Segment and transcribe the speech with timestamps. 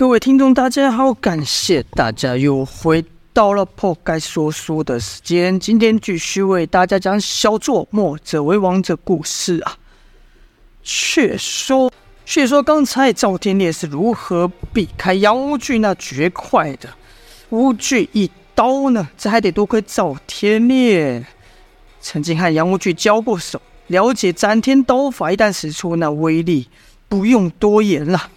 [0.00, 5.60] 各位听众，大家好，感谢大家又回到了破盖说书的时间。
[5.60, 9.76] 今天继续为大家讲小作墨者为王者故事啊。
[10.82, 11.92] 却说，
[12.24, 16.88] 却说刚才赵天烈是如何避开杨无惧那绝快的
[17.50, 19.06] 无惧一刀呢？
[19.18, 21.22] 这还得多亏赵天烈
[22.00, 26.68] 曾经和杨无惧交过手，了解斩天刀法，一旦使出那威力，
[27.06, 28.30] 不用多言了。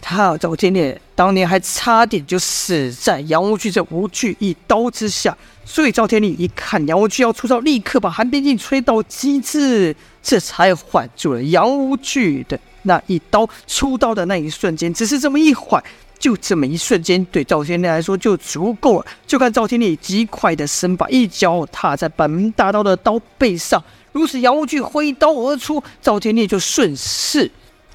[0.00, 13.48] 他赵天烈当年还差点就死在杨无惧这无惧一刀之下，所以赵天烈一看杨无惧要出招，立刻把寒冰镜吹到极致，这才缓住了杨无惧的那一刀。
[13.66, 15.82] 出刀的那一瞬间，只是这么一缓，
[16.18, 19.06] 就这么一瞬间，对赵天烈来说就足够了。
[19.26, 27.50] 就看赵天烈极快的身法，一脚踏在板门大刀的刀背上，如此杨无惧挥刀而出，赵天烈就顺势。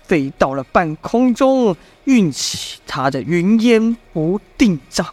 [0.07, 5.07] 飞到了半空中，运起他的云烟无定掌，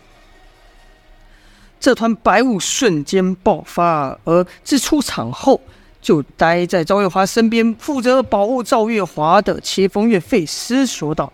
[1.81, 4.19] 这团白雾瞬间爆发。
[4.25, 5.61] 而自出场后
[6.01, 11.33] 就待在赵月华身边，负责保护赵月华的切风月费师说道：“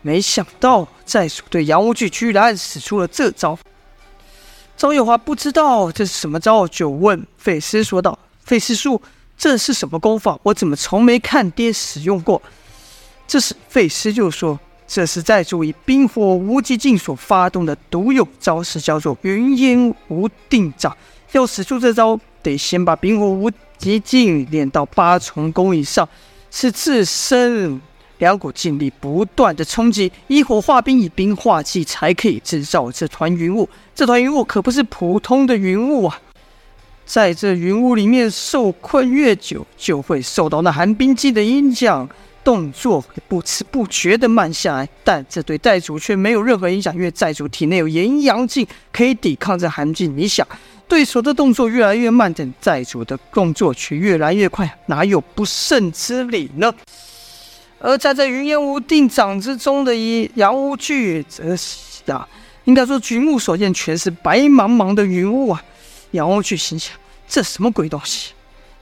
[0.00, 3.58] 没想到寨主对杨无惧居然使出了这招。”
[4.76, 9.00] 赵月华不知道这是什么招，就问费师说道：“费师叔，
[9.36, 10.38] 这是什么功法？
[10.42, 12.40] 我怎么从没看爹使用过？”
[13.26, 20.96] 这时，费斯就说：“这是在主以冰火无极境所发动的独有招式，叫做云烟无定掌。
[21.32, 26.08] 要使出这招，得先把冰火无极境练到八重功以上，
[26.52, 27.80] 使自身
[28.18, 33.68] 两股劲力不断的冲击，以火化冰，以冰化气，才可以制造这团云雾。
[33.92, 36.20] 这团云雾可不是普通的云雾啊！
[37.04, 42.08] 在这云雾里面受困越久，就会受到那寒冰劲的影响。”
[42.46, 50.16] 动作不知不觉的慢下来，但这对寨主却没有任何影响，因为寨主体内有炎阳镜可以抵抗这寒劲。
[50.16, 50.46] 你想，
[50.86, 56.72] 对手的动作越来越慢，但寨主的动作却越来越快，哪有不胜之理呢？
[57.80, 62.28] 而站在云烟无定掌之中的一杨无惧，则是啊，
[62.66, 65.60] 应该说举目所见全是白茫茫的云雾啊！
[66.12, 66.94] 杨无惧心想：
[67.26, 68.34] 这什么鬼东西？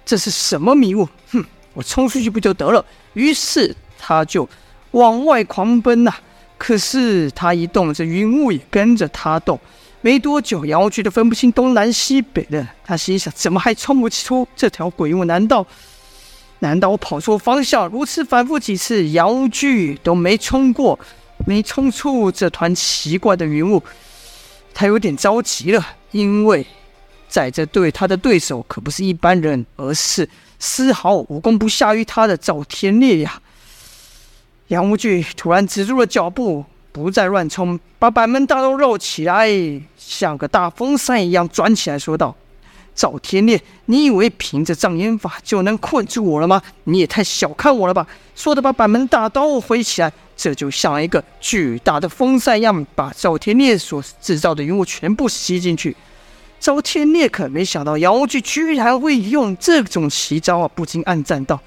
[0.05, 1.09] 这是什么迷雾？
[1.31, 1.43] 哼！
[1.75, 2.85] 我冲出去不就得了？
[3.13, 4.49] 于是他就
[4.93, 6.15] 往外狂奔呐、
[6.57, 9.59] 可是他一动，这云雾也跟着他动。
[10.01, 12.69] 没多久，杨无惧都分不清东南西北了。
[12.85, 15.25] 他心想：怎么还冲不出这条鬼雾？
[15.25, 15.67] 难道
[16.61, 17.89] 难道我跑错方向？
[17.89, 20.99] 如此反复几次，杨无惧都没冲过，
[21.47, 23.83] 没冲出这团奇怪的云雾。
[24.75, 26.67] 他有点着急了，因为
[27.29, 30.29] 在这对他的对手可不是一般人，而是。
[30.65, 33.39] 丝毫武功不下于他的赵天烈呀！
[34.69, 39.47] 杨无惧突然止住了脚步，不再乱冲，把板门大刀绕起来，
[39.99, 42.35] 像个大风扇一样转起来，说道
[42.97, 46.63] ：“赵天烈，你以为凭着障眼法就能困住我了吗？
[46.85, 55.95] 你也太小看我了吧！”说着，把板门大刀挥起来，这就像一个巨大的风扇一样，把赵天烈所制造的云雾全部吸进去。
[56.65, 61.61] 周天烈可没想到杨无惧居然会用这种奇招啊，不禁暗赞道：“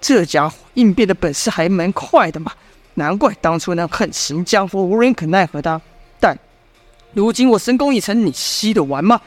[0.00, 2.52] 这家伙应变的本事还蛮快的嘛，
[2.94, 5.80] 难怪当初那横行江湖无人可奈何他。
[6.20, 6.38] 但
[7.12, 9.20] 如今我神功已成，你吸得完吗？”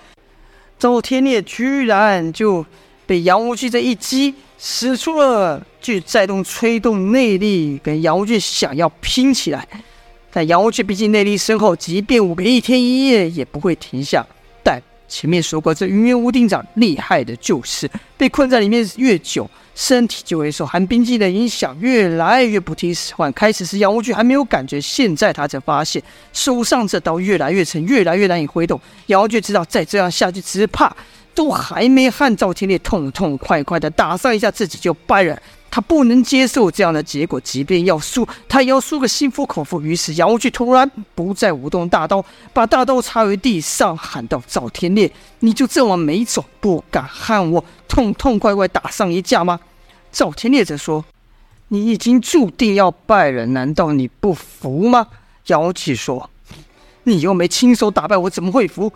[0.79, 2.65] 周天烈居然就
[3.05, 9.67] 被杨无惧这一击使出了具带动催动内力，跟杨无惧想要拼起来。
[10.31, 14.25] 但杨无惧毕竟内力深厚，即便五个一天一夜也不会停下。
[15.07, 23.31] 前面说过，这云烟无定掌厉害的就是被困在里面越久，身体就会受寒冰劲的影响，越来越不听使唤。
[23.33, 26.01] 开始是杨无惧还没有感觉，现在他才发现
[26.33, 28.79] 手上这刀越来越沉，越来越难以挥动。
[29.07, 30.95] 杨无惧知道再这样下去，只怕
[31.33, 35.39] 都还没和赵天烈痛痛快快的打上一下，自己就败了。
[35.75, 39.81] 他不能接受这样的结果，即便要输，他也要输个心服口服。
[39.81, 42.23] 于是杨无惧突然不再舞动大刀，
[42.53, 49.59] 把大刀插于地上，喊道：“赵天烈，你就这么没种，不敢和我痛痛快快打上一架吗？”
[50.13, 51.03] 赵天烈则说
[51.67, 55.07] ：“你已经注定要败了，难道你不服吗？”
[55.47, 56.29] 杨无惧说
[57.03, 58.93] ：“你又没亲手打败我，怎么会服？”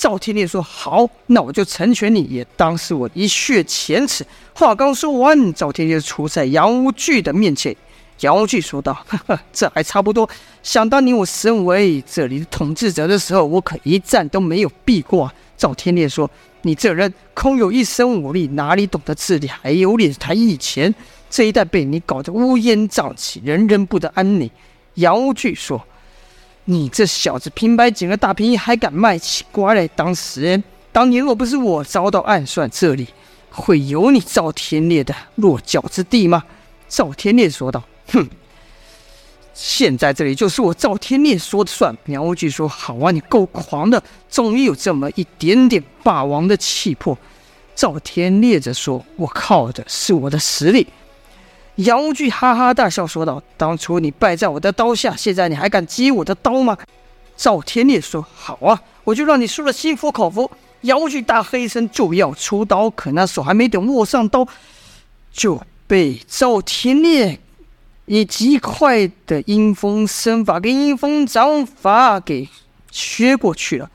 [0.00, 4.24] 赵天烈说：“好，那我就成全你，也当是我一雪前耻。”
[4.56, 7.76] 话刚说完，赵天烈出在杨无惧的面前。
[8.20, 10.26] 杨无惧说道：“呵呵，这还差不多。
[10.62, 16.30] 想当年我身为这里的统治者的时候，我可一战都没有避过。”赵天烈说
[16.62, 19.46] ：“你这人空有一身武力，哪里懂得自理？
[19.48, 20.94] 还有脸谈以前？
[21.28, 24.50] 这一带被你搞得乌烟瘴气，人人不得安宁。
[24.94, 25.86] 杨无惧说
[26.66, 30.62] ：“你这小子，平白捡了大便宜，还敢卖起乖来当时？
[30.92, 33.08] 当年若不是我遭到暗算，这里
[33.50, 36.44] 会有你赵天烈的落脚之地吗？”
[36.88, 38.28] 赵天烈说道：“哼。”
[39.52, 41.94] 现在这里就是我赵天烈说的算。
[42.04, 47.16] 苗无惧说：“好啊，你够狂的，终于有这么一点点霸王的气魄。”
[47.74, 50.86] 赵天烈则说：“我靠的是我的实力。”
[51.84, 56.76] 杨无惧哈哈大笑说道：“当初你败在我的刀下，现在你还敢接我的刀吗？”
[57.36, 60.50] 赵天烈说：“好啊，我就让你输了心服口服。”
[60.82, 64.46] 杨无惧大喝一声就要出刀，可那手还没等握上刀，
[65.32, 67.38] 就被赵天烈。
[68.06, 72.48] 以极快的阴风身法跟阴风掌法给
[72.90, 73.88] 削过去了。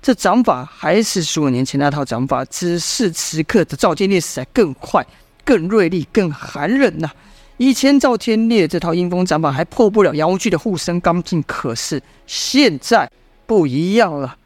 [0.00, 5.04] 这掌法还是十五年前那套掌法，只是此刻的赵天烈实在更快、
[5.48, 7.10] 更锐利、更寒冷呐、
[7.56, 13.10] 以前赵天烈这套阴风掌法还破不了杨无惧的护身钢筋，可是现在
[13.46, 14.36] 不一样了。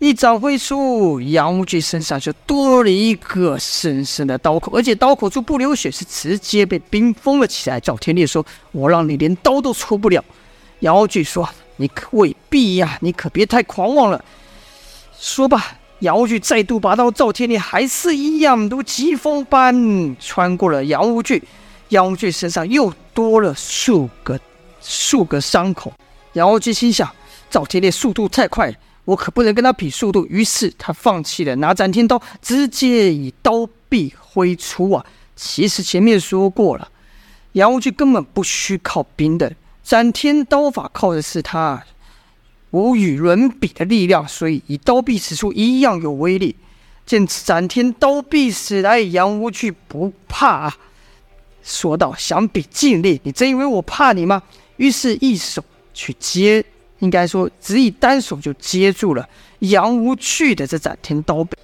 [0.00, 7.78] 一掌挥出，杨无惧身上就多了一个深深的刀口，而且刀口处不流血，是直接被冰封了起来。
[7.78, 10.24] 赵天烈说：“我让你连刀都出不了。”
[10.80, 14.24] 杨无惧说：“你可未必呀， 你可别太狂妄了。”
[15.20, 21.42] 说吧，杨无惧再度拔刀，赵天烈还是一样，如疾风般穿过了杨无惧。
[21.88, 24.38] 杨无惧身上又多了数个
[24.80, 25.92] 数个伤口。
[26.34, 27.10] 杨无惧心想：
[27.50, 28.72] 赵天烈速度太快。
[29.04, 35.04] 我可不能跟他比速度，于是他放弃了拿斩天刀，直接以刀臂挥出啊！
[35.34, 36.86] 其实前面说过了，
[37.52, 39.50] 杨无惧根本不需靠兵的，
[39.82, 41.82] 斩天刀法靠的是他
[42.70, 46.54] 无与伦比的力量，所以以刀臂使出一样有威力。
[47.06, 50.76] 见斩天刀臂使来，杨无惧不怕啊，
[51.62, 54.42] 说道：“想比尽力，你真以为我怕你吗？”
[54.76, 56.64] 于是，一手去接。
[56.98, 59.26] 应该说，只以单手就接住了
[59.60, 61.56] 杨无惧的这斩天刀背，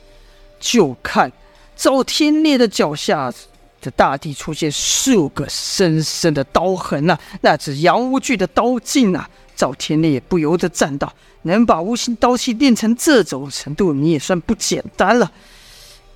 [0.60, 1.30] 就看
[1.76, 3.32] 赵天烈的脚下
[3.80, 9.28] 的大地出现数个深深的刀痕呐、啊，那是杨无惧的刀劲啊！
[9.56, 11.12] 赵天烈也不由得赞道
[11.42, 15.30] ：“能把无形刀气练成这种程度，你也算不简单了。”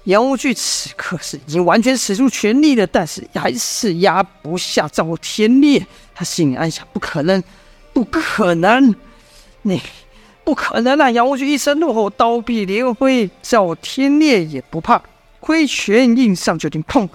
[0.04, 5.86] 杨无惧此刻是已经完全使出全力了，但是还是压不下赵天烈。
[6.14, 7.42] 他心里暗想：不可能，
[7.92, 8.94] 不可能！
[9.62, 9.82] 你
[10.44, 11.10] 不可能啊！
[11.10, 15.02] 杨无惧一声怒吼，刀臂连挥，赵天烈也不怕，
[15.40, 17.06] 挥拳硬上就听，砰！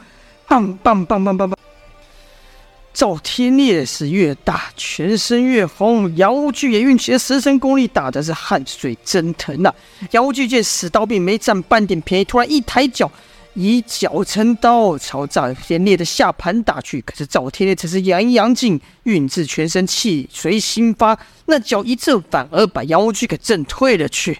[0.47, 1.57] 棒棒棒棒棒棒！
[2.93, 9.75] 赵天烈是越打全身越红，杨无惧也运起了十成功力，打的是汗水蒸腾呐、啊。
[10.11, 13.11] 杨无惧见死刀并没占半点便宜，突然一抬脚。
[13.55, 16.99] 以脚成刀，朝赵天烈的下盘打去。
[17.01, 21.15] 可是赵天烈只是阳阳劲，运至全身，气随心发。
[21.45, 24.39] 那脚一震，反而把杨无惧给震退了去。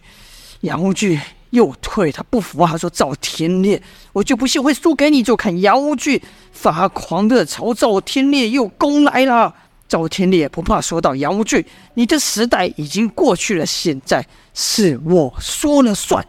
[0.61, 1.19] 杨无惧
[1.53, 6.19] 又退，他不服啊，他说：“赵天烈，我就不信会输给你。”就看杨无惧
[6.51, 9.53] 发狂的朝赵天烈又攻来了。
[9.87, 11.63] 赵天烈不怕，说到：“杨无惧，
[11.93, 16.25] 你的时代已经过去了，现在是我说了算。”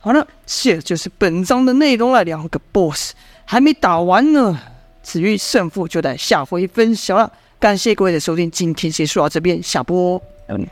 [0.00, 2.24] 好了，这就是本章的内容了。
[2.24, 3.12] 两个 BOSS
[3.44, 4.58] 还没打完呢，
[5.02, 7.30] 至于胜负就待下回分晓了。
[7.58, 10.18] 感谢各位的收听，今天先说到这边，下播。
[10.48, 10.66] 嗯